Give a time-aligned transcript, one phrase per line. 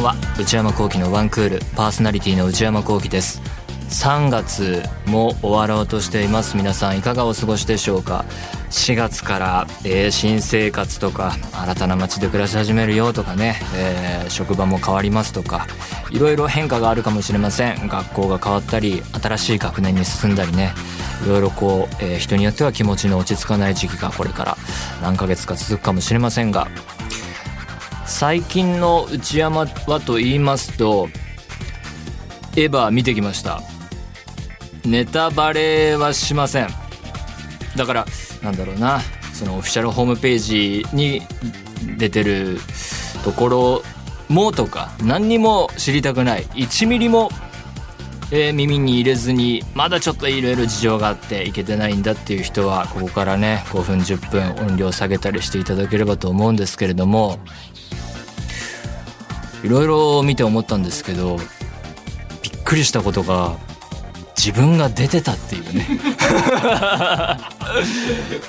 [0.00, 0.14] んは。
[0.38, 3.40] 内山聖輝のワンクールパーソナリティの内山聖輝です。
[3.90, 6.56] 3月も終わろうとしています。
[6.56, 8.24] 皆さんいかがお過ごしでしょうか
[8.70, 15.66] ？4月から、えー、新生活とか新たな街で暮らし始めるよとかね、えー、職場も変わりますとか。
[16.10, 17.88] いろいろ変化があるかもしれません。
[17.88, 20.72] 学校が変わったり新しい学年に進んだりね。
[21.24, 24.56] いろいろこう、えー、人によっては気持ちの落ち着かない時期がこれから
[25.02, 26.68] 何ヶ月か続くかもしれませんが
[28.20, 31.08] 最近の内山はと言いますと
[32.54, 33.62] エヴァ見てきました。
[34.84, 36.68] ネタバレはしません。
[37.76, 38.06] だから
[38.42, 39.00] なんだろうな
[39.32, 41.22] そのオフィシャルホームページに
[41.96, 42.58] 出てる
[43.24, 43.82] ところ
[44.28, 46.44] もとか何にも知りたくない。
[46.48, 47.30] 1ミリも、
[48.32, 57.38] えー、耳に入れずにまだちょっといろいろ事情があっていけてないんだっていう人はここからね5分10分音量下げたりしていただければと思うんですけれども
[59.62, 61.36] いろいろ見て思ったんですけど
[62.42, 63.56] びっくりしたことが
[64.42, 65.86] 自分が出てたっていうね。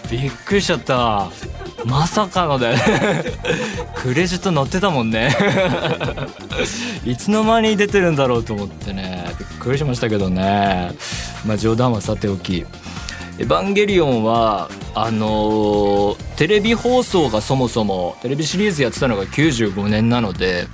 [0.09, 1.29] びっくりしちゃった。
[1.83, 3.23] まさかのだよね。
[3.95, 5.35] クレジット載ってたもんね。
[7.05, 9.25] いつの間に出てるんだろうと思ってね。
[9.37, 10.93] びっくりしましたけどね。
[11.45, 12.65] まあ冗談はさておき
[13.37, 20.67] 「エヴァンゲリオンは」あのー、テレビ放送がそもそもテレビシリーズやってたのが95年なので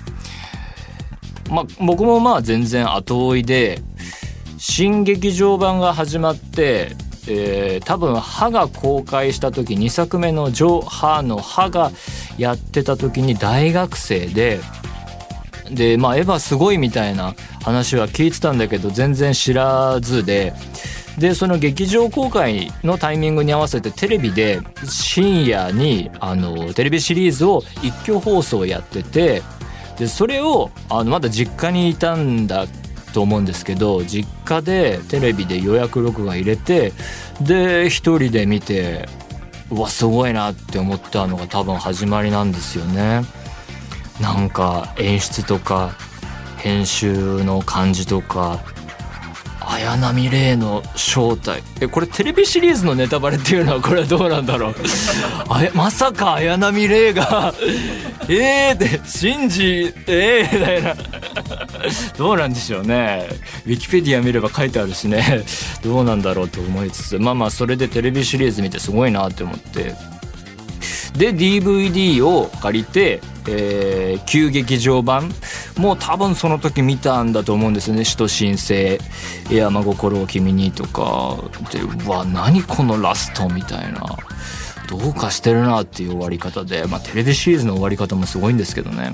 [1.50, 3.82] まあ僕もまあ全然後追いで
[4.58, 6.96] 新劇場版が始まって、
[7.28, 11.92] えー、多分歯が公開した時2作目の「ジョー・ハの歯が
[12.38, 14.60] やってた時に大学生で
[15.72, 20.54] でまあエヴァすごいみたいな話は聞いてたんだけど全然知らずで
[21.18, 29.42] でその劇場公開のタイミングに合わせてテレビで深夜にあのテレビシリーズを一挙放送やってて
[29.98, 32.66] でそれをあのまだ実家にいたんだ
[33.14, 36.94] と思うんですけど実家でテレビで予約録画入れて
[37.42, 39.08] で1人で見て
[39.72, 43.24] うわすごいなって思ったのが多分始まりなんですよね。
[44.22, 45.96] なんか演出とか
[46.58, 48.60] 編集の感じとか
[49.70, 51.62] 綾波レイの正体。
[51.82, 54.76] えこれテレビシリーズのネタバレっていうのはこれはどうなんだろう。
[55.50, 57.54] あれまさか綾波レイが
[58.30, 60.96] ええで信じええ、みたいな。
[62.18, 63.28] どうなんでしょうね。
[63.66, 65.44] ウィキペディア見れば書いてあるしね。
[65.84, 67.18] どうなんだろうと思いつつ。
[67.18, 69.96] まあまあそれでテレビシリーズ見てすごいなって思って。
[71.18, 75.34] で DVD を借りて、えー、旧劇場版。
[75.78, 79.00] もう多分その時見たんだと思うんですよね「使徒申請」
[79.52, 81.38] 「エア真心を君に」とか。
[81.72, 84.18] でうわ何このラストみたいな。
[84.88, 89.12] どうかしてるなっていう終わり方で、まあ、テレビシリーズの終わり方もすごいんですけどね。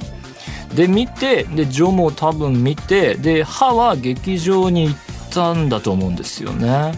[0.76, 4.96] で見てでジョも多分見てで歯は劇場に行っ
[5.32, 6.94] たんだと思うんですよね。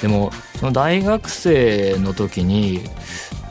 [0.00, 2.82] でもその大学生の時に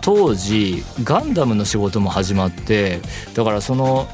[0.01, 2.99] 当時ガンダムの仕事も始まって
[3.33, 4.07] だからその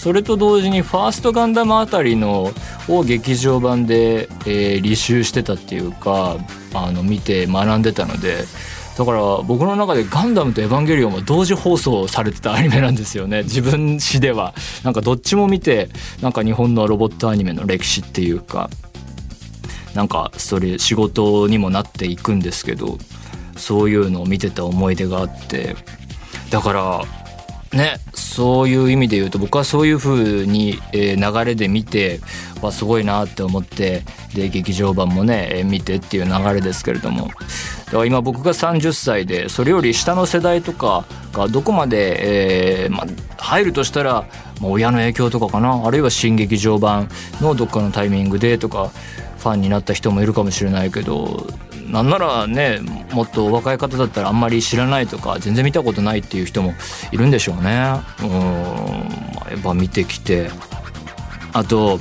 [0.00, 2.54] それと同時にファーストガンダムあたりの
[2.88, 6.38] を劇場版で、えー、履修してたっていうか
[6.72, 8.44] あの見て学んでたので
[8.96, 13.42] だから僕の中でガンダムとエヴァンゲリオンは同時放送されてたアニメなんですよね。
[13.48, 14.54] 自分史では。
[14.84, 15.90] なんかどっちも見て
[16.22, 18.70] なんか日本のロボットアニメの歴史っていうか
[19.94, 22.96] なんかそれ仕事にもなっていくんですけど
[23.54, 25.76] そういうのを見てた思い出があって。
[26.48, 27.19] だから
[27.72, 32.20] ねそういう意味で言うと僕はそういう風に、え、流れで見て
[32.62, 34.02] わすごいなって思って
[34.34, 37.28] で劇場版もね、え、見てっていう流れですけれども。
[37.28, 43.04] だから今僕が30歳でそれより下の世代とかがどこまで、えーま、
[43.36, 44.26] 入るとしたら、
[44.60, 45.84] ま、親の影響とかかな？
[45.84, 47.08] あるいは新劇場版
[47.40, 48.92] のどっかのタイミングでとか
[49.38, 51.48] ファンになった人もいるかもしれないけど
[51.90, 52.80] なんならね
[53.12, 56.74] もっとお若い方だったらあんまり知らないとか全然見たことないっていう人も
[57.12, 58.00] いるんでしょうね。
[58.22, 58.30] うん
[59.50, 60.50] やっぱ見てきて
[61.52, 61.98] あと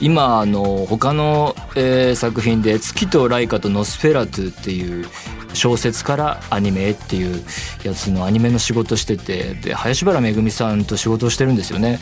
[0.00, 5.06] 今あの他の、えー、作品で「月とライカとノスフェラトゥ」っていう
[5.54, 7.42] 小説からアニメっていう
[7.82, 11.98] やつのアニメの仕事しててで林原めぐみさんと仕事をしてるんですよね。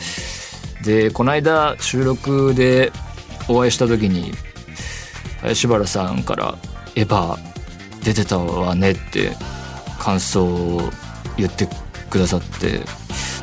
[0.83, 2.91] でこの間収録で
[3.47, 4.33] お会いした時に
[5.41, 6.55] 林原さんから
[6.95, 7.37] エヴァ
[8.03, 9.31] 出てたわねって
[9.99, 10.81] 感想を
[11.37, 11.67] 言って
[12.09, 12.79] くださって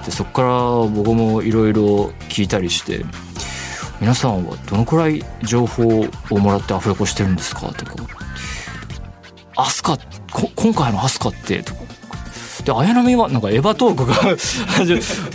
[0.04, 0.48] でそこから
[0.88, 3.04] 僕もいろいろ聞いたりして
[4.00, 7.94] 「皆さんはどのくらい情報をもらってアフレコしてるんですか?」とか
[9.56, 9.98] 「アスカ
[10.56, 11.82] 今回のアスカって」とか。
[12.64, 14.36] で綾波はなんかエヴァトークが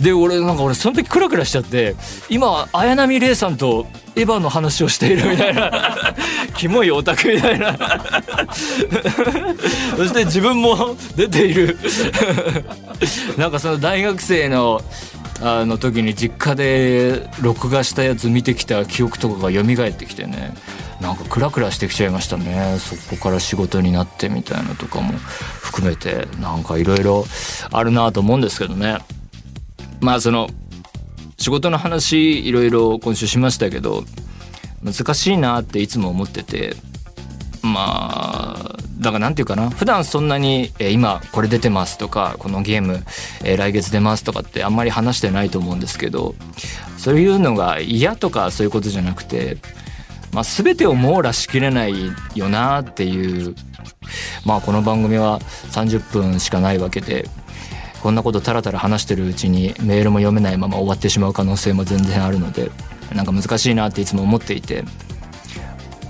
[0.00, 1.94] で俺なんか俺その時クラクラしちゃって
[2.30, 3.86] 今綾波レイさんと
[4.16, 5.70] エヴァの話をしているみたいな。
[6.58, 7.78] キモいオタクみたいな。
[9.96, 11.78] そして自分も出ている。
[13.38, 14.82] なんかその大学生の
[15.40, 20.52] あの時に実家で録画したやつ見てきた記憶とかが蘇ってきてね。
[21.00, 22.76] なんかクラクラしてきちゃいましたね。
[22.80, 25.12] そこから仕事になってみたいなとかも
[25.62, 26.26] 含めて。
[26.40, 27.24] なんかいろいろ
[27.70, 28.98] あるなと思うんですけどね。
[30.00, 30.48] まあその
[31.38, 34.02] 仕事の話いろいろ今週しましたけど
[34.82, 36.76] 難しいなっていつも思ってて
[37.62, 43.04] まあだから何て言うかな普段そんなに、え、今これ出てますとかこのゲーム、
[43.44, 46.34] え、来月出ますとかってあんまり話してないと思うんですけど
[46.96, 49.58] そういうのが嫌とかそういうことじゃなくて、
[50.32, 51.94] まあ、全てを網羅しきれない
[52.34, 53.54] よなっていう
[54.44, 55.40] まあこの番組は
[55.70, 57.28] 30分しかないわけで
[58.02, 62.70] こんなことタラタラ話してるうちにメールも読めないまま終わってしまう可能性も全然あるので
[63.14, 64.84] なんか難しいなっていつも思っていて。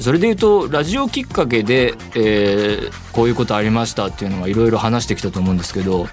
[0.00, 6.06] それで言うとラジオきっかけで、えー、こういうことありましたっていうのはいろいろ話してきたと思うんですけど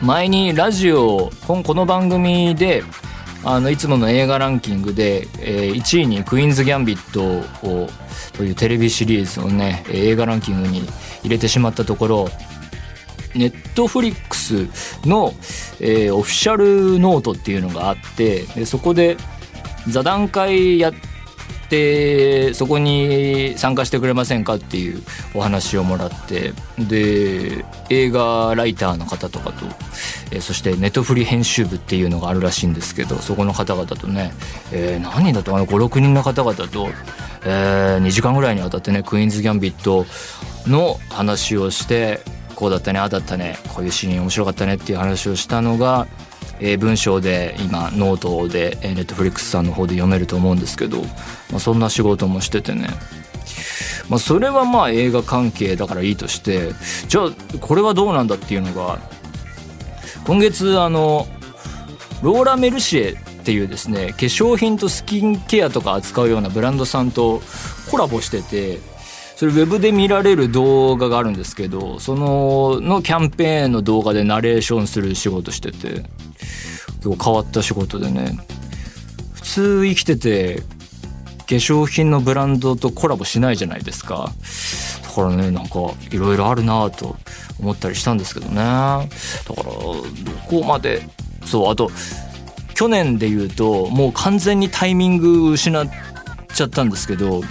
[0.00, 2.84] 前にラジオこの番組で
[3.42, 7.22] あのいつもの映画ランキングで、えー、1位に「クイーンズ・ギャンビット
[7.68, 7.90] を」
[8.36, 10.88] というテレビシリーズをね映画ランキングに
[11.22, 12.30] 入れてしまったところ
[13.34, 14.68] ネットフリックス
[15.06, 15.34] の、
[15.80, 19.16] えー、オフィシャルノートっていうのがあってでそこで
[19.88, 20.92] 座談会やっ
[21.68, 25.02] てそこに参加してくれませんかっていう
[25.34, 29.66] お話をもらってで映画ライターの方とかと、
[30.30, 34.32] えー、そしてネトフリ編集部っていうのがあるらしいんですけどそこの方々とね、
[34.72, 36.88] えー、何人だったかな？56人の方々と、
[37.44, 40.06] えー、2時間ぐらいにわたってねクイーンズ・ギャンビット
[40.70, 42.20] の話をして
[42.54, 46.06] こうだったねああだったねこういうシーン面白かったねっていう話をしたのが
[46.66, 51.02] えー、文章で今ノートでえネットフリックスさんの方で読めると思うんですけど、
[51.50, 52.88] まあ、そんな仕事もしててね。
[54.08, 56.72] まあ、それはまあ映画関係だからいいとして
[57.08, 58.98] じゃあこれはどうなんだっていうのが
[60.26, 61.26] 今月あの
[62.22, 67.40] ローラ・メルシエっていうですね化粧品とスキンケアとか扱うようなブランドさんと
[67.90, 68.78] コラボしてて
[69.36, 76.04] それウェブで見られる動画があるんですけどそののキャンペーンの動画でナレーションする仕事してて
[76.98, 78.38] 結構変わった仕事でね。
[79.34, 80.62] 普通生きてて
[81.38, 84.32] 化粧品のブランドとコラボしないじゃないですか。
[85.02, 85.78] だからねなんか
[86.10, 87.16] いろいろあるなと
[87.60, 88.56] 思ったりしたんですけどね。
[88.56, 89.08] だか
[89.56, 90.02] らど
[90.48, 91.02] こまで
[91.44, 91.90] そうあと
[92.74, 95.88] 去年で言うともう完全にタイミング失っ
[96.52, 97.42] ちゃったんですけど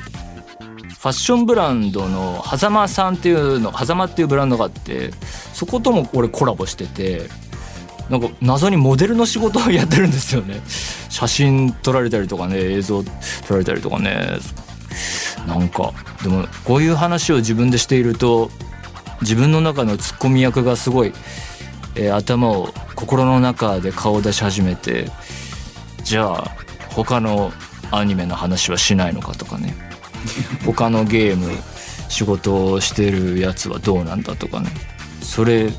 [1.03, 5.11] ファッションブランドの狭間さんっていうの狭間っていうブランドがあって
[5.51, 7.27] そことも俺コラボしてて
[8.09, 10.61] なんか謎にモデルの仕事をやってるんですよね。
[11.09, 13.09] 写真撮られたりとかね映像撮
[13.49, 14.39] られたりとかね。
[15.45, 15.91] なんか
[16.23, 18.49] でもこういう話を自分でしていると
[19.19, 21.11] 自分の中のツッコミ役がすごい、
[21.95, 25.11] えー、頭を心の中で顔を出し始めて
[26.05, 26.55] じゃあ
[26.91, 27.51] 他の
[27.91, 29.92] アニメの話はしないのかとかね。
[30.65, 31.51] 他のゲーム
[32.09, 34.69] 仕事をしてるやつはどうなんだとかね。
[35.21, 35.71] それ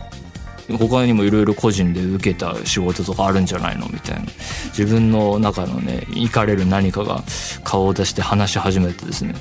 [0.79, 4.23] 他にもいろいろ個人で受けた仕事とかあるんじゃないのみたいな。
[4.69, 7.23] 自分の中のね行かれる何かが
[7.63, 9.35] 顔を出して話し始めてですね。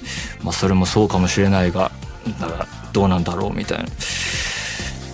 [0.43, 1.91] まあそれもそうかもしれないが
[2.39, 3.85] だからどうなんだろうみたいな。
[3.85, 3.87] っ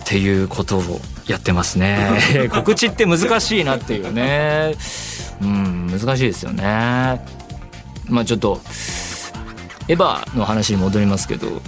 [0.05, 2.19] ていうことをやってますね。
[2.51, 4.73] 告知って難しいなっていうね。
[5.41, 7.21] うん難しいですよね。
[8.07, 8.59] まあちょっと
[9.89, 11.61] エヴァの話に戻りますけど、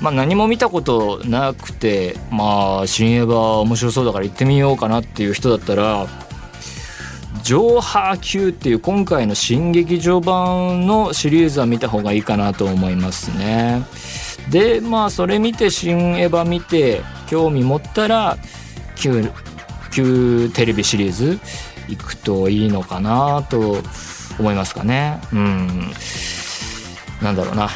[0.00, 6.06] まあ、何も見たことなくてまあ新エヴァ面白そうだから行ってみようかなっていう人だったら
[7.44, 13.84] 上波級っていう今回の新劇場版のシリーズは見た方がいいかなと思いますね。
[14.50, 18.38] でまあそれ見て新エヴァ見て興味持ったら
[18.96, 19.30] 旧
[19.92, 21.38] 旧テレビシリーズ
[21.88, 23.78] 行くといいのかなと
[24.38, 25.20] 思いますかね。
[25.32, 25.92] うん
[27.22, 27.70] なんだろうな。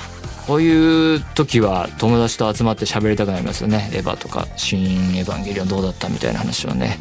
[0.46, 3.90] こういう時は友達と集まって喋りたくなりますよね。
[3.92, 7.00] エヴァとか「新エヴァンゲリオンどうだった?」みたいな話をね、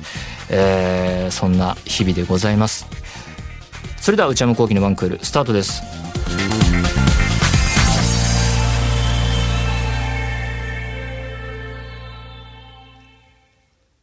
[0.49, 2.87] えー、そんな日々でございます。
[4.01, 5.83] それでは内山昂輝のワンクールスタートです。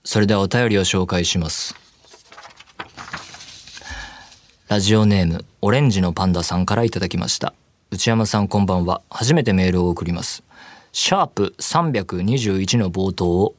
[0.05, 1.75] それではお便りを紹介します。
[4.69, 7.55] ラジオネームオレンジのパンダさんからいただきました。
[7.93, 9.03] 内山さんこんばんは。
[9.11, 10.43] 初めてメールを送ります。
[10.93, 13.55] シャープ321の冒頭を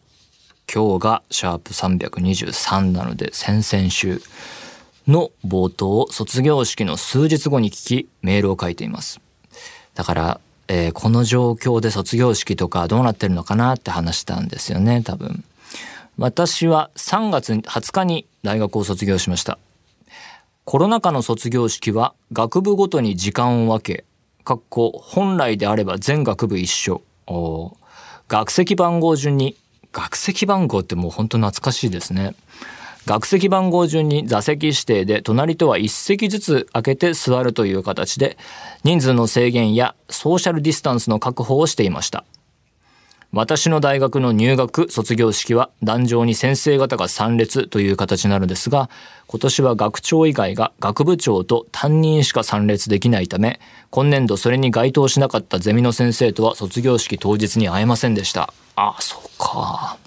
[0.68, 4.24] 今日がシャープ323なので先々週
[5.08, 9.22] の冒頭を卒業式の数日後に聞きメールを書いています。
[9.94, 15.44] だから、えー、この状況で卒業式とかどうなってるのかなって話したんですよね多分。
[16.18, 19.60] 私は3月20日に大学を卒業しました。
[20.66, 24.06] コロナ禍の卒業式は学部ごとに時間を分け
[24.44, 27.02] かっこ本来であれば全学部一緒。
[28.28, 29.56] 学籍番号順に
[29.92, 32.36] 学籍番号ってもう本当懐かしいですね。
[33.06, 38.38] 学籍番号順に座席指定で隣とは1席ずつ空けて座るという形で
[38.84, 42.24] 人数の制限やソーシャルディスタンスの確保をしていました。
[43.36, 48.92] 私の大学の入学卒業式は壇上に先生方が参列という形なるんですが
[49.26, 53.60] 今年は学長以外が学部長と担任しか参列できないため
[53.90, 58.54] 今年度それに該当しなかったゼミの先生とは卒業式当日に会えませんでした。
[58.76, 59.98] ああそうか。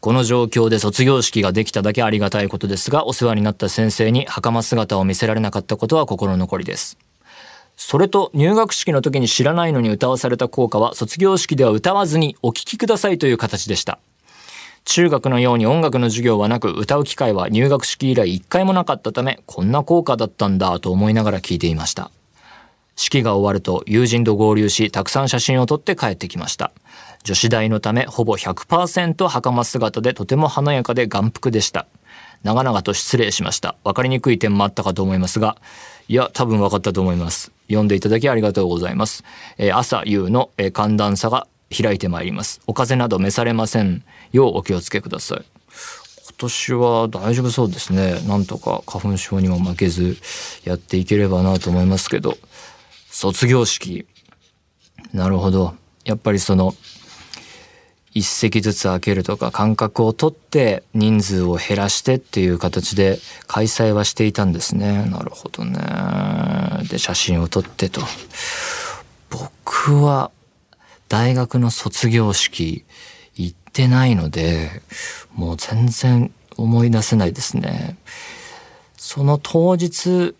[0.00, 6.96] この状況で卒業式ができただけありがたいことですがお世話になった先生に袴姿を見せられなかったことは心残りです。
[7.82, 13.98] それと入学式の時に知らないのに歌わされた校歌は卒業式では歌わずにお聴きくださいという形でした。
[14.84, 22.10] 中学のように音楽の授業はなく歌う機会は入学式以来一回もなかったためこんな効果だったんだと思いながら聞いていました。
[22.96, 26.72] 式が終わると友人と合流したくさん写真を撮って帰ってきました。
[27.24, 31.86] 女子大のためほぼ100%袴姿でとても華やかで眼福でした。
[32.42, 33.76] 長々と失礼しました。
[33.84, 35.56] わかりにくい点もあったかと思いますが、
[36.08, 37.52] いや、多分分かったと思います。
[37.68, 39.24] 読んでいただきありがとうございます。
[39.58, 42.60] えー、朝夕の、えー、寒暖差が開いてまいります。
[42.66, 45.38] お風邪など召されませんようお気をつけください。
[45.38, 48.20] 今年は大丈夫そうですね。
[48.26, 50.16] なんとか花粉症にも負けず
[50.64, 52.38] やっていければなと思いますけど、
[53.10, 54.06] 卒業式。
[55.12, 55.74] なるほど。
[56.04, 56.74] やっぱりその
[58.12, 65.06] 一席ずつ開けるとか間隔を取って人数を減らしてっていう形で開催はしていたんですね。
[65.10, 65.78] なるほどね。
[66.88, 68.00] で写真を撮ってと。
[69.30, 70.30] 僕は
[71.08, 72.84] 大学の卒業式
[73.34, 74.82] 行ってないので
[75.34, 77.96] もう全然思い出せないですね。
[78.96, 80.34] その当日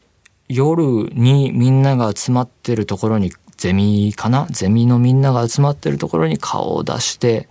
[0.48, 4.46] 夜にみんなが集まってるところにゼミかな？
[4.50, 7.46] ゼミのみんなが集まってるところに顔を出して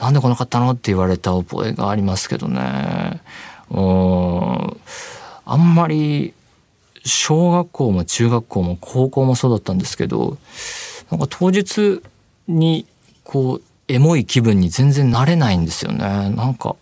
[0.00, 0.72] なんで来なかったの？
[0.72, 3.20] って言われた覚えがありますけどね。
[3.70, 4.80] うん
[5.44, 6.34] あんまり
[7.04, 10.36] 小学校も中学校も高校もそうだったんですけど
[11.12, 12.02] なんか当日
[12.48, 12.84] に
[13.22, 15.98] こうエモい気分に全然なれないんですよね。
[16.30, 16.74] なんか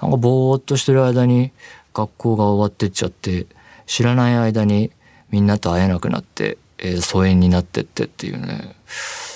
[0.00, 1.52] なんかぼーっとしてる間に
[1.94, 3.46] 学校が終わってっちゃって
[3.86, 4.90] 知らない間に
[5.30, 8.74] みんなと会えなくなってえー、疎遠になってってっていうね。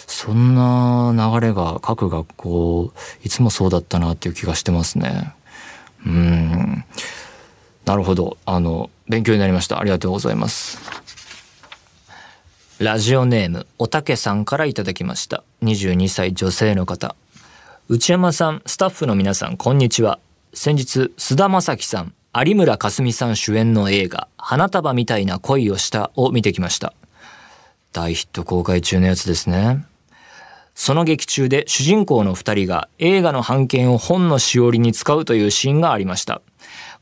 [0.06, 2.92] そんな流れが各学校
[3.24, 5.32] いつもそうだったなっていう気がしてますね。
[6.04, 6.84] うん。
[7.84, 8.36] なるほど。
[8.44, 9.78] あの勉強になりました。
[9.78, 10.78] ありがとうございます。
[12.78, 15.44] ラジオネームおたけさんからいただきました。
[15.62, 17.14] 22歳女性の方。
[17.88, 20.18] 内山さんスタッフの皆さんこんにちは。
[20.52, 26.92] 先日菅田将暉さん有村架純さん主演の映画花束みたいな恋をしたを見てきました。
[27.96, 29.86] 大ヒット公開中のやつですね。
[30.74, 36.42] その劇中で主人公の2人が映画の版権を本のしおりに使うというシーンがありました。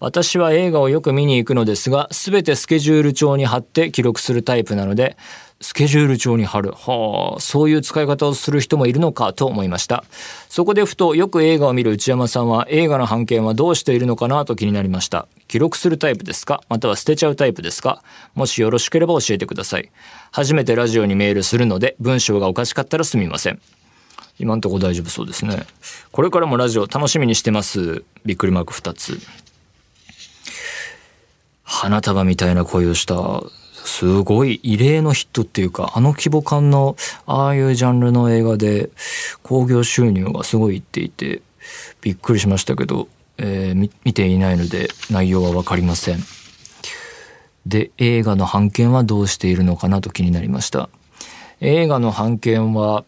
[0.04, 5.16] 私は映画をよく見に行くのですが、すべてスケジュール帳に貼って記録するタイプなので、
[5.62, 6.72] スケジュール帳に貼る。
[6.72, 10.04] はあ、そういう使い方をする人もいるのかと思いました。
[10.50, 15.26] そこでふとよく映画を見る内山さんは映画の版権はどうしているのかなと気になりました。
[15.48, 16.60] 記録するタイプですか？
[16.68, 18.02] または捨てちゃうタイプですか？
[18.34, 19.90] もしよろしければ教えてください。
[20.32, 23.60] 初めてラジオにメールするので文章がおかしかったらすみません。
[24.38, 25.64] 今んとこ大丈夫そうですね。
[26.12, 28.04] これからもラジオ楽しみにしてます。
[28.26, 29.18] びっくりマーク2つ。
[31.64, 33.42] 花束みたいな恋をした
[33.72, 38.90] すごい異例のヒットっていうかあの規模感のああいうジャンルの映画で
[39.42, 41.42] 興行収入がすごいいっていて
[42.00, 46.18] びっくりしましたけど、えー、見ていないので内容は分かりません。
[47.66, 50.88] で映画の版権はどうしているのかなと気になりました。
[51.60, 53.04] 映画の版権は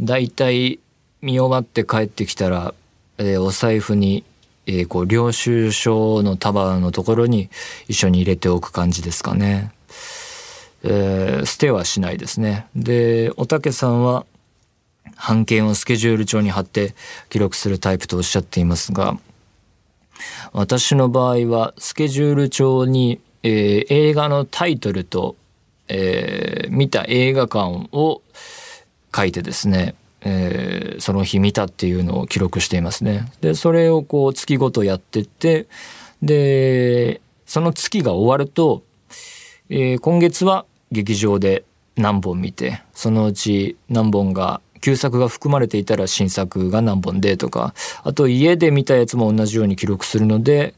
[0.00, 0.80] だいたい
[1.20, 2.74] 見終わって帰ってきたら、
[3.18, 4.24] えー、お財布に
[4.66, 7.50] えー、こう領収書の束のところに
[7.88, 9.72] 一緒に入れておく感じですかね。
[10.82, 12.66] えー、捨てはしないですね。
[12.74, 14.24] で、おたけさんは、
[15.16, 16.94] 版権をスケジュール帳に貼って
[17.28, 19.18] 記録するタイプとおっしゃっていますが、
[20.52, 25.36] 私の場合はスケジュール帳に、えー、映画のタイトルと、
[25.88, 28.22] えー、見た映画館を
[29.14, 33.30] 書いてですね、えー、その日見たっていうのを記録していますね。
[33.40, 35.66] でそれをこう月ごとやってって
[36.22, 38.82] でその月が終わると、
[39.68, 41.64] えー、今月は劇場で
[41.96, 50.74] 何本見てそのうち何本が旧作が含まれていたら新作が何本でとかあと家で見たやつも同じように記録するので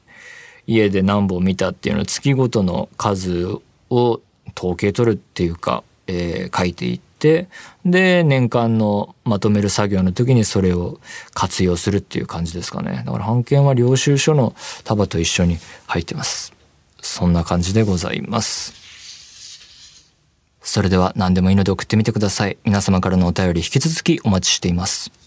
[0.66, 3.46] 家で何本見たっていうのを月ごとの数
[3.90, 4.20] を
[4.56, 7.48] 統計取るっていうか、えー、書いていってで
[8.24, 11.00] 年間のまとめる作業の時にそれを
[11.32, 13.02] 活用するっていう感じですかね。
[13.06, 16.52] だから版権は領収書の束と一緒に入ってます。
[17.00, 18.74] そんな感じでございます。
[20.62, 22.56] それでは何でもいいので送ってみてください。
[22.64, 25.21] 皆様からのお便り引き続きお待ちしています。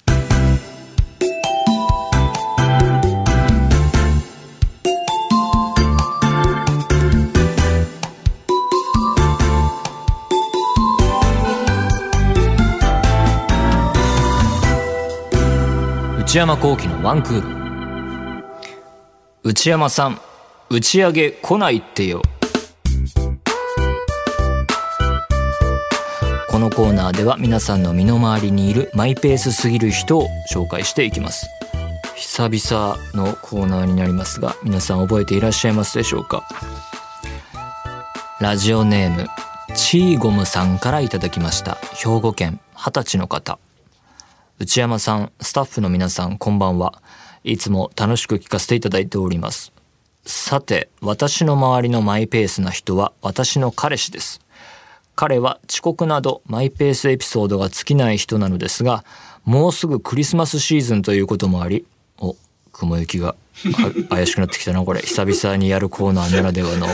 [16.35, 18.43] 内山幸喜のワンクール。
[19.41, 20.19] 内山さん
[20.69, 22.21] 打ち上げ来ないってよ。
[26.49, 31.47] このコーナーでは皆さんの身の回りにいるマイペースすぎる人を紹介していきます。
[32.17, 36.43] 久々のコーナーになりますが皆さん覚えていらっしゃいますでしょうか？
[38.41, 39.29] ラジオネーム
[39.73, 41.75] チーゴムさんからいただきました。
[41.93, 43.57] 兵庫県二十歳の方。
[44.57, 47.01] 内山さん、スタッフの皆さん、こんばんは。
[47.43, 49.73] いつも楽しく聞かせていただいております。
[50.25, 54.39] さて、私の周りのマイペースな人は私の彼氏です。
[55.13, 59.03] 彼は遅刻などマイペースエピソードが尽きない人なのですが、
[59.43, 61.85] もうすぐクリスマスシーズンということもあり、
[62.17, 62.37] お、
[62.71, 63.35] 雲行きが
[64.09, 65.01] 怪しくなってきたな、これ。
[65.01, 66.87] 久々にやるコーナーならではの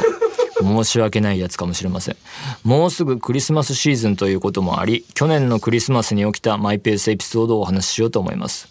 [0.63, 2.17] 申し訳ないやつかもしれません。
[2.63, 8.69] もうすぐクリスマスシーズンということもあり去年のクリスマスに起きたマイペースエピソードをお話ししようと思います。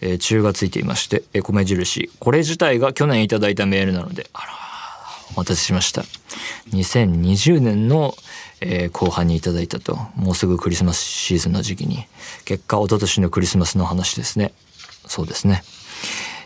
[0.00, 2.10] えー、中がついていまして、えー、米印。
[2.18, 4.52] これ自体が去年いただいたメールなのであら
[5.34, 6.02] お待たせしました。
[6.70, 8.14] 2020年の、
[8.60, 12.06] えー、後半にいただいたともうすぐクリスマスシーズンの時期に。
[12.44, 14.52] 結果一昨年のクリスマスの話ですね。
[15.06, 15.62] そうですね。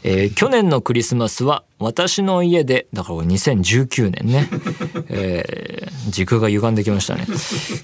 [0.02, 4.48] えー、去年のクリスマスは私の家でだから2019年ね、
[5.08, 7.26] えー、時空が歪んできましたね。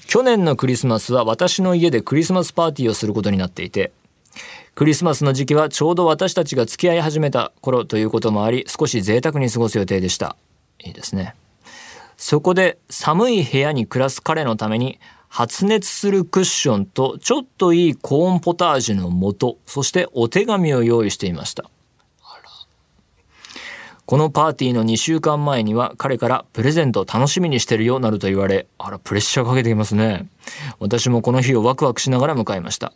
[0.07, 3.91] 去年のクリスマスは私の家でクリスマスパーティーをすることになっていて
[4.75, 10.35] クリスマスの時期はちょうど私たちが付き合い始めた頃ということもあり少し贅沢に過ごす予定でした。
[10.83, 11.35] いいですね。
[12.17, 14.99] そこで寒い部屋に暮らす彼のために
[15.29, 21.69] 発熱するクッションとちょっといいコーンポタージュの素そしてお手紙を用意していました。
[24.05, 30.29] このパーティーの2週間前には彼からプレゼントを楽しみにしてるよなどと言われ、あら、プレッシャーかけてきますね。
[30.79, 32.93] 私もこの日をワクワクしながら迎えました。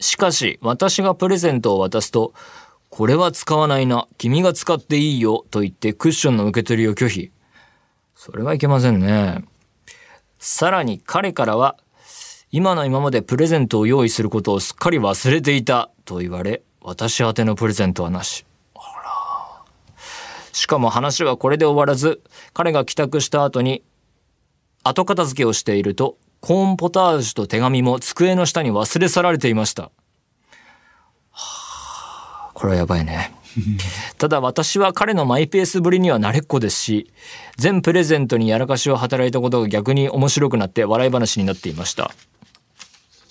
[0.00, 2.34] しかし、私がプレゼントを渡すと、
[2.88, 7.30] これは使わないな、君が使っていいよ、と言ってクッションの受け取りを拒否。
[8.16, 9.44] それはいけませんね。
[10.40, 11.76] さらに彼からは、
[12.50, 18.44] 今の今までプレゼントを用意することをすっかり忘れていた、と言われ、私宛てのプレゼントはなし。
[20.52, 23.82] しかも話はこれで終わらず、彼が帰宅した後に、
[24.84, 29.84] 後片付けをしていると、コーンポタージュと手紙も机の下に忘れ去られていました。
[31.30, 33.34] はあ、これはやばいね。
[34.18, 37.12] ただ私は彼のマイペースぶりには慣れっこですし、
[37.56, 42.12] 全プレゼントにやらかしを働いたことが逆に面白くなって笑い話になっていました。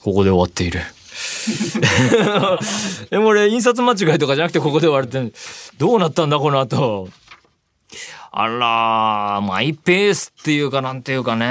[0.03, 0.81] ここで終わっている。
[3.09, 5.33] でも俺印刷間違いとかじゃなくてここで終わるって
[5.77, 7.09] どうなったんだこの後。
[8.33, 11.45] あらマイペースっていうかなんていうかね。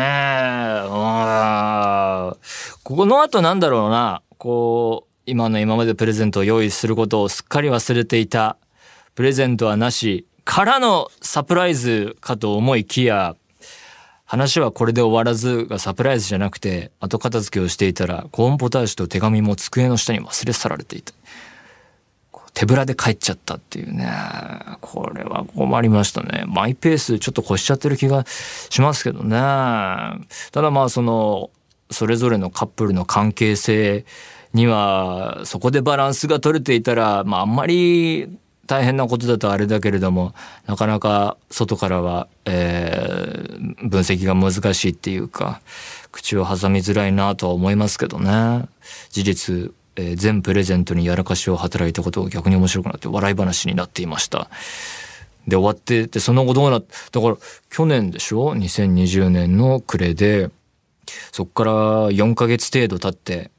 [2.82, 4.22] ここの後なんだろうな。
[4.38, 8.56] こう今の今までプレゼントを用意することをすっかり忘れていた。
[9.14, 10.26] プレゼントはなし。
[10.44, 13.36] からのサプライズかと思いきや
[14.30, 21.12] 話はこれで終わらずがサプライズじゃなくて後片付けをしていたらコーンポタージュと手紙も机の下に忘れ去られていた
[22.54, 24.08] 手ぶらで帰っちゃったっていうね。
[24.80, 26.44] これは困りましたね。
[26.46, 29.36] マイペースちょっと越しちゃってる気がしますけどね。
[30.52, 31.50] ただまあその
[31.90, 34.04] それぞれのカップルの関係性
[34.52, 38.28] にはそこでバランスが取れていたらまああんまり
[38.70, 40.32] 大変なことだとあれだけれども
[40.66, 45.60] なかなか外からは、えー、分析が難しいっていうか
[46.12, 48.68] 口を挟みづらいなとは思いますけどね
[49.10, 54.48] 事実、えー、全プレゼントにやらかしを働いたことが逆に面白くなって笑い話になっていました。
[55.48, 57.36] で終わっててその後どうなっだから
[57.70, 60.50] 去年でしょ？2020年の暮れで
[61.32, 61.72] そっから
[62.10, 63.50] 4ヶ月程度経って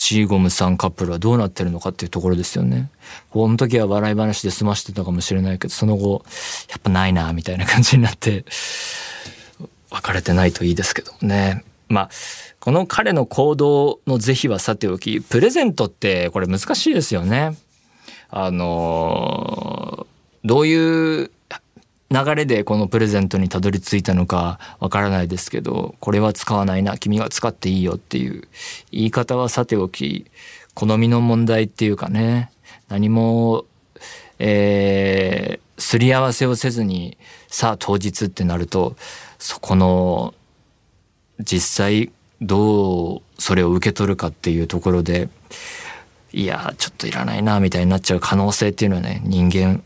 [0.00, 2.90] チーゴムさんカップルはどうなってるのかっていうところですよね。
[3.28, 6.24] この時は笑い話で済ましてたかもしれないけど、その後、
[6.70, 8.46] やっぱないな、みたいな感じになって、
[9.90, 11.64] 別れてないといいですけどね。
[11.90, 12.10] まあ、
[12.60, 17.58] この彼の行動の是非はさておき、プレゼントってこれ難しいですよね。
[18.30, 20.06] あの
[20.44, 21.30] どういう
[22.10, 28.48] 流れでこのプレゼントにたどり着いたのかわからないですけどこれは使わないな君が使っていいよっていう
[28.90, 30.26] 言い方はさておき
[30.74, 32.50] 好みの問題っていうかね
[32.88, 33.64] 何も
[34.42, 37.18] えー、すり合わせをせずに
[37.48, 38.96] さあ当日ってなると
[39.38, 40.34] そこの
[41.38, 45.28] 実際どうそれを受け取るかっていうところで
[46.32, 49.82] いやちょっといらないなみたいになっちゃう可能性っていうのはね人間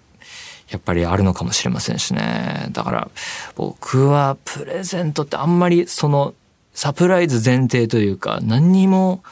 [0.68, 2.68] やっぱりあるのかもしれませんしね。
[2.70, 3.10] だから
[3.54, 6.34] 僕はプレゼントってあんまりその
[6.72, 9.22] サプライズ前提というか何にも、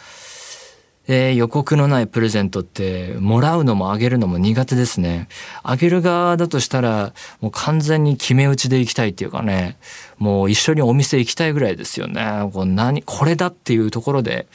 [1.08, 5.28] えー、予告のないプレゼントってもらうのもあげるのも苦手ですね。
[5.62, 9.76] あげる側だとしたらもう完全に決め打ちで行きたいっていうかね
[10.18, 12.48] もう一緒にお店行きたいぐらいですよね。
[12.52, 14.46] こう何これだっていうところで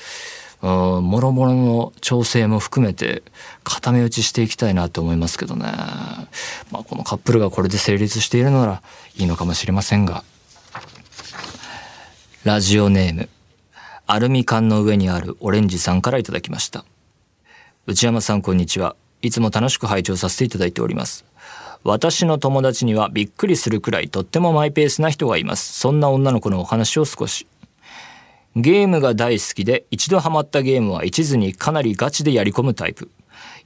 [0.62, 3.24] もろもろの調整も含めて
[3.64, 5.66] 固め打ちしていきたいなと思いますけどね、
[6.72, 8.82] まあ、このカップルがこれで成立しているなら
[9.16, 10.24] いいのかもしれませんが。
[12.44, 13.30] ラジオネーム
[14.06, 16.86] アルミ缶の上にあるオレンジさんからいただきました。
[17.88, 18.96] 内山さんこんにちは。
[19.22, 21.26] いつも楽しく拝聴させていただいております。
[21.84, 25.78] 私の友達にはびっくりするくらいとってもマイペースな人がいます。
[25.80, 27.48] そんな女の子のお話を少し。
[28.60, 33.12] ゲームが大好きで一度ハマったゲームは一途にかなりガチでやり込むタイプ。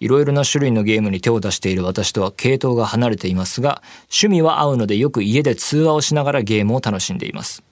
[0.02, 7.64] いろいろな種類のゲームに手を出している私とは系統が離れていますが、趣味は合うのでよく家で通話をしながらゲームを楽しんでいます。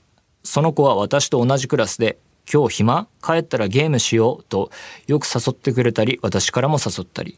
[0.46, 2.18] その子は私と同じクラスで、
[2.52, 3.08] 今日暇？
[3.22, 4.44] 帰ったらゲームしよう？
[4.46, 4.72] と
[5.08, 7.38] よく誘ってくれたり、私からも誘ったり。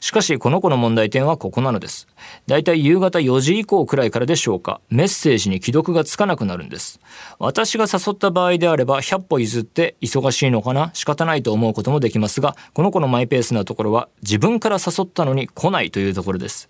[0.00, 2.06] しかしこの子の問題点はここなのです。
[2.46, 7.00] だいたい夕方4時以降くらいからでしょうか、メッセージに既読がつかなくなるんです。
[7.38, 16.68] 私が誘った場合であれば100歩譲って忙しいのかな仕方ないと思うこともできますが、この子のマイペースなところは自分から誘ったのに来ないというところです。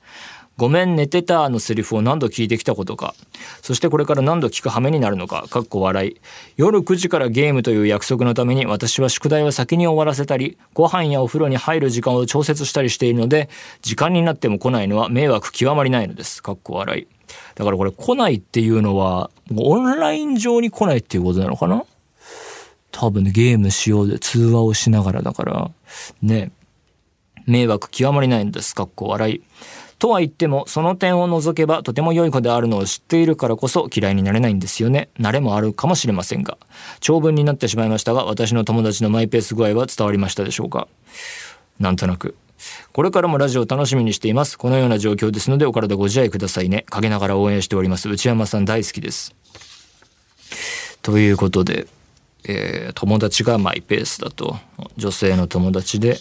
[0.59, 3.15] ごめん寝てたのセリフを何度聞いてきたことか。
[3.63, 5.47] そしてこれから何度聞く羽目になるのか。
[5.49, 6.21] かっこ笑い。
[6.57, 13.49] 夜9時からゲームという約束のために私は宿題を先に終わらせたり、ご飯やお風呂に入る時間を調節したりしているので、
[13.83, 16.43] 時間になっても来ないのは迷惑極まりないのです。
[16.43, 17.07] かっこ笑い。
[17.55, 21.85] だからこれ来ないっていうのは、オンライン上に来ないっていうことなのかな？
[22.91, 25.71] 多分ね、ゲームしようで通話をしながらだから、
[26.21, 26.51] ね、
[27.47, 28.75] 迷惑極まりないんです。
[28.75, 29.43] かっこ笑い。
[29.99, 35.09] とは言っても、その点を除けばとても良い子であるのを知っているからこそ嫌いになれないんですよね。
[35.19, 36.57] 慣れもあるかもしれませんが。
[37.01, 40.87] 長文になってしまいましたが、私の友達のマイペース具合は伝わりましたでしょうか。
[41.81, 42.37] なんとなく。
[42.93, 44.57] これからもラジオ楽しみにしています。
[44.57, 46.85] このような状況ですのでお体ご自愛くださいね。
[46.91, 48.09] 陰ながら応援しております。
[48.09, 49.35] 内山さん大好きです。
[51.03, 51.87] ということで、
[52.45, 54.57] えー、友達がマイペースだと。
[54.97, 56.19] 女性の友達で、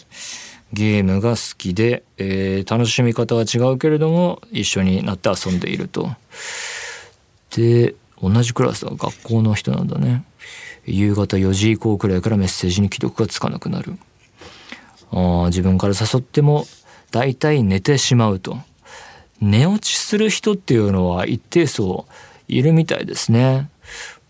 [0.72, 6.10] ゲームが好きで、えー、楽しみ方は違うけれども一緒になって遊んでいると。
[7.56, 10.24] で同じクラスは学校の人なんだね。
[10.84, 13.98] 夕方4時以降くらいからメッセージに既読がつかなくなる。
[15.10, 16.66] あ自分から誘っても
[17.10, 18.58] 大体寝てしまうと。
[19.40, 21.82] 寝落ちする人っていうのは一定数
[22.48, 23.70] いるみたいですね。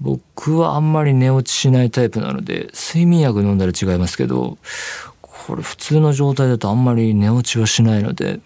[0.01, 4.59] 僕はあんまり寝落ちしないタイプなので睡眠薬飲んだら違いますけど
[5.48, 8.40] これ普通の状態だとあんまり寝落ちはしないので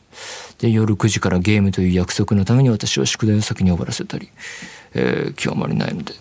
[0.58, 4.30] で夜9時からゲームという約束のために私は宿題を先に終わらせたり、
[4.94, 6.14] えー、極まりないので。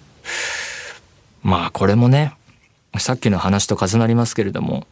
[1.44, 2.34] まあこれもね
[2.98, 4.86] さっきの話と重なりますけれども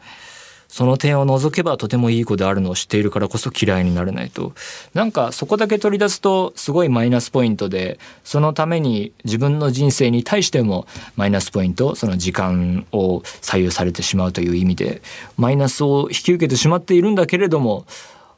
[0.70, 4.54] その点を除けばとてもいい子であるのを知っているからこそ嫌いになれないと。
[4.94, 15.02] なんかそこだけ取り出すとすごいマイナスポイントでそのために自分の人生に対してもマイナスポイントその時間を左右されてしまうという意味で
[15.38, 17.86] マイナスを引き受けてしまっているんだけれども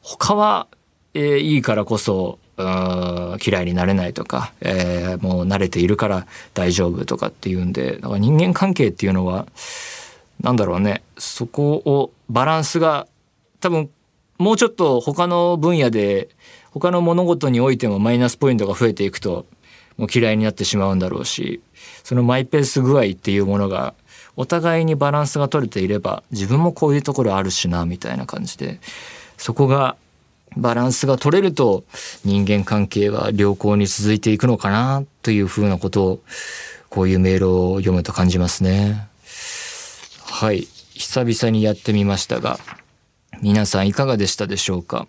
[0.00, 0.66] 他は、
[1.12, 2.38] えー、いいからこそ
[3.44, 9.46] 嫌いになれないとか、えー、もう慣れているから大丈夫とかっていうんでだから人間関係っていうのは
[10.40, 13.06] なんだろうねそこをバランスが
[13.60, 13.90] 多分
[14.38, 16.28] もうちょっと他の分野で
[16.72, 19.46] 他の物事においてもマイナスポイントが増えていくと
[19.96, 21.60] もう嫌いになってしまうんだろうし
[22.02, 23.94] そのマイペース具合っていうものが
[24.36, 28.80] お互いにバランスが取れていれば自分もこういうところあるしなみたいな感じで
[29.36, 29.96] そこが
[30.56, 31.84] バランスが取れると
[32.24, 36.20] 人間関係は良好に続いていくのかなというふうなことを
[36.88, 39.08] こういうメールを読むと感じますね。
[40.34, 40.66] はい。
[40.94, 42.58] 久々にやってみましたが、
[43.42, 45.06] 皆さんいかがでしたでしょうか？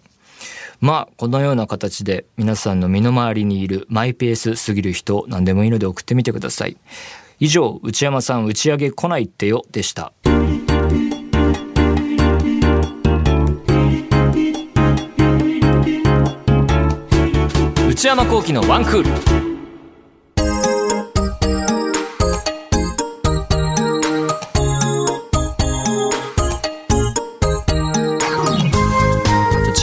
[0.82, 6.76] まあ、このような形で皆さんの身の回りにいるマイペースすぎる人、何でもいいので送ってみてください。
[7.40, 10.12] 以上、内山さん打ち上げ来ないってよでした。
[17.88, 19.53] 内山幸喜のワンクール。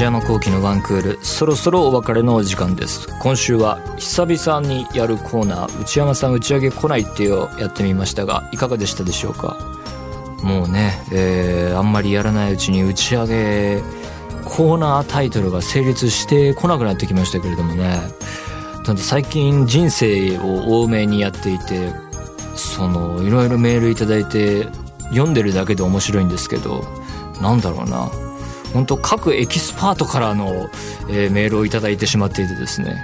[0.01, 3.07] 内山幸喜のワンクールそろそろお別れのお時間です。
[3.21, 9.59] 今週は久々にやるコーナー内山さん打ち上げ来ないっていうやってみましたがいかがでしたでしょうか？
[10.43, 13.83] もうね、えー、あんまりやらないうちに打ち上げ
[14.47, 18.01] コーナータイトルが成立してこなくなってきましたけれどもね。
[18.87, 21.93] だって最近人生を多めにやっていて
[22.57, 24.65] そのいろいろメールいただいて
[25.11, 26.85] 読んでるだけで面白いんですけど
[27.43, 28.11] なんだろうな。
[28.72, 30.70] 本当各エキスパートからの、
[31.09, 33.02] えー、メールを頂いてしまっていてですね。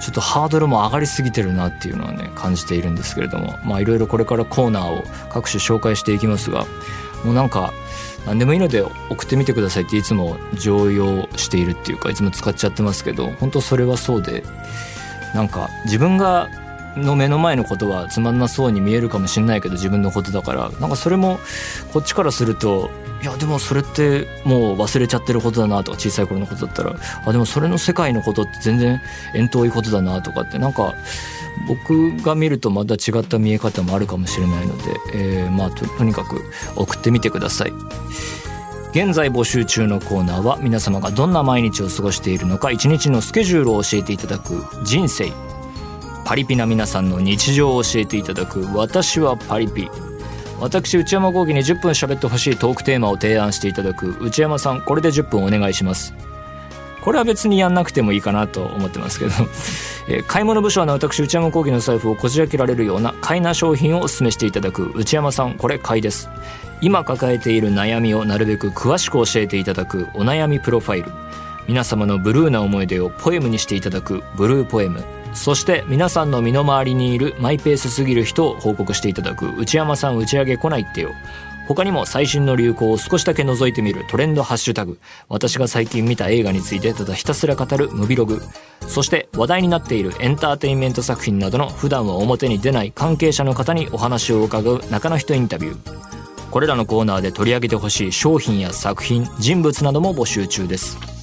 [0.00, 3.58] ちょっとハードルも上がりすぎてるなっていうのはね感じているんですけれども。
[3.64, 6.66] まあいろいろこれからコーナーを各種紹介していきますが。
[7.24, 7.72] もうなんか
[8.26, 14.44] 何でもいいので送ってみてくださいっていつも常用しているっていうかいつも使っちゃってますけど本当それはそうで
[15.34, 16.48] なんか自分が
[16.96, 20.70] の目の前のことはつまんなそうに見えるかもしれないけど自分のことだから。
[20.80, 21.38] なんかそれも
[21.92, 26.94] こっちからするといやでもそれってもう忘れちゃってることだなとか小さい頃のことだったら。
[27.26, 29.00] あでもそれの世界のことって全然
[29.34, 30.94] 遠遠いことだなとかってなんか
[31.66, 34.82] 僕が見るとまた違った見え方もあるかもしれないので、
[35.14, 36.42] えー、まあととにかく
[36.76, 37.72] 送ってみてください。
[38.92, 45.32] 現在募集中のコーナーは皆様がどんな毎日を過ごしているのか一日のスケジュールを教えていただく人生。
[46.24, 49.90] パリピな皆さんの日常を教えていただく私はパリピ。
[50.60, 56.14] 私内山講義に10分喋ってほしいトークテーマを提案していただく内山さんこれで10分お願いします。
[57.02, 59.30] これは別にやんなくてもいいかなと思ってますけど、
[60.08, 66.28] えー、買い物部署の私内山講義の財布をこじ開けられるような買いな商品をお勧めしていただく内山さんこれ買いです。
[66.80, 71.10] 今抱えている悩みをなるべく詳しく教えていただくお悩みプロファイル。
[71.66, 75.02] 皆様のブルーな思い出をポエムにしていただくブルーポエム。
[75.38, 79.48] そして皆さんの身の回りにいるマイペースすぎる人を報告していただく。
[79.56, 81.12] 内山さん打ち上げ来ないってよ。
[81.68, 84.98] 他にも最新の流行を少しだけ覗いてみるトレンドハッシュタグ。
[85.28, 88.42] 私が最近見た映画についてただひたすら語るムビログ。
[88.88, 96.50] そして話題になっているエンターテインメント作品などの普段は表に出ない関係者の方にお話を伺う中の人インタビュー。
[96.50, 101.17] これらのコーナーで取り上げてほしい商品や作品人物なども募集中です。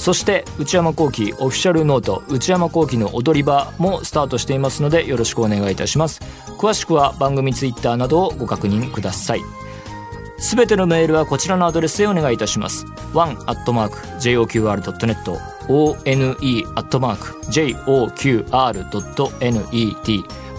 [0.00, 6.22] そして内山聖輝オフィシャルノート内山聖輝の踊り場もスタートしていますのでよろしくお願いいたします
[6.58, 9.42] 詳しくは番組ツイッターなどをご確認ください
[10.38, 13.50] すべてのメールはこちらのアドレスへお願いいたします one.joqr.net
[15.68, 16.64] one.joqr.net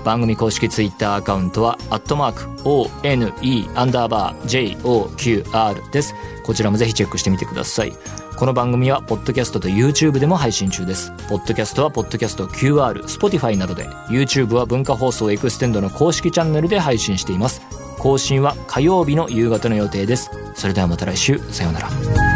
[0.04, 3.32] 番組公式ツイッターアカウントは、アットマーク、one
[3.75, 6.15] アンダーバー joqr です。
[6.43, 7.93] こちらもぜひチェックしてみてください。
[8.41, 11.12] この番組はポッドキャストと YouTube でも配信中です。
[11.30, 17.62] ポッドキャストはポッドキャスト QR、Spotify などで、YouTube は文化放送エクステンドの公式チャンネルで配信しています。
[17.99, 20.32] 更新は火曜日の夕方の予定です。
[20.56, 22.31] それではまた来週、さようなら。